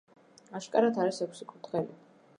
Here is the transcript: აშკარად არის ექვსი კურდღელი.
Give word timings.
აშკარად 0.59 0.97
არის 1.05 1.23
ექვსი 1.27 1.49
კურდღელი. 1.53 1.99